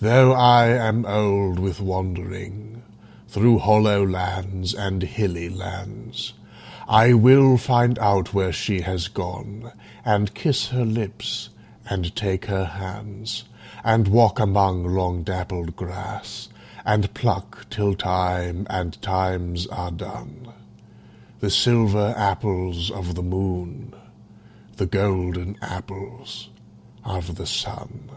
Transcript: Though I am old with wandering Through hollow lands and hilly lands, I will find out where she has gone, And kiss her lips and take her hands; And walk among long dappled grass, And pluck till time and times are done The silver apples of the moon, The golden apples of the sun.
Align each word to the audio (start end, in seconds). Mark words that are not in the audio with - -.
Though 0.00 0.30
I 0.32 0.66
am 0.68 1.04
old 1.06 1.58
with 1.58 1.80
wandering 1.80 2.82
Through 3.26 3.58
hollow 3.58 4.06
lands 4.06 4.72
and 4.72 5.02
hilly 5.02 5.48
lands, 5.48 6.34
I 6.86 7.14
will 7.14 7.56
find 7.56 7.98
out 7.98 8.32
where 8.32 8.52
she 8.52 8.82
has 8.82 9.08
gone, 9.08 9.72
And 10.04 10.34
kiss 10.34 10.68
her 10.68 10.84
lips 10.84 11.48
and 11.90 12.14
take 12.14 12.44
her 12.44 12.64
hands; 12.64 13.42
And 13.82 14.06
walk 14.06 14.38
among 14.38 14.84
long 14.86 15.24
dappled 15.24 15.74
grass, 15.74 16.48
And 16.84 17.12
pluck 17.12 17.66
till 17.68 17.96
time 17.96 18.68
and 18.70 19.02
times 19.02 19.66
are 19.66 19.90
done 19.90 20.52
The 21.40 21.50
silver 21.50 22.14
apples 22.16 22.92
of 22.92 23.16
the 23.16 23.22
moon, 23.24 23.94
The 24.76 24.86
golden 24.86 25.56
apples 25.60 26.50
of 27.04 27.34
the 27.34 27.46
sun. 27.46 28.10